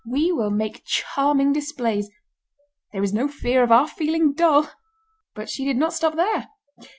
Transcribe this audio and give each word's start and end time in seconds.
We 0.03 0.31
will 0.31 0.49
make 0.49 0.83
charming 0.83 1.53
displays. 1.53 2.09
There 2.91 3.03
is 3.03 3.13
no 3.13 3.27
fear 3.27 3.61
of 3.61 3.71
our 3.71 3.87
feeling 3.87 4.33
dull." 4.33 4.67
But 5.35 5.47
she 5.47 5.63
did 5.63 5.77
not 5.77 5.93
stop 5.93 6.15
there. 6.15 6.47